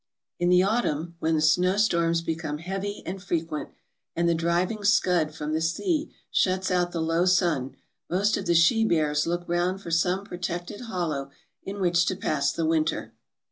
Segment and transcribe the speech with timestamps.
[0.39, 3.69] "In the autumn, when the snow storms become heavy and frequent,
[4.15, 7.75] and the driving scud from the sea shuts out the low sun,
[8.09, 11.29] most of the she bears look round for some protected hol low
[11.61, 13.13] in which to pass the winter.